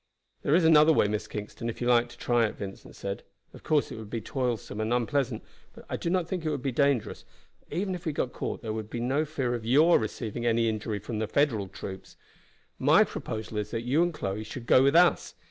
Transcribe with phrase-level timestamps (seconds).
[0.41, 3.21] "There is another way, Miss Kingston, if you like to try it," Vincent said.
[3.53, 5.43] "Of course it would be toilsome and unpleasant,
[5.73, 7.23] but I do not think it would be dangerous,
[7.59, 10.67] for even if we got caught there would be no fear of your receiving any
[10.67, 12.17] injury from the Federal troops.
[12.79, 15.35] My proposal is that you and Chloe should go with us.